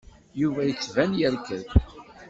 [0.41, 1.67] Yuba yettban yerked.